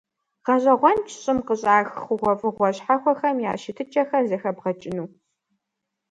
ГъэщӀэгъуэнщ 0.45 1.07
щӀым 1.21 1.39
къыщӀах 1.47 1.87
хъугъуэфӀыгъуэ 2.03 2.69
щхьэхуэхэм 2.75 3.37
я 3.49 3.53
щытыкӀэхэр 3.61 4.23
зэхэбгъэкӀыну. 4.29 5.07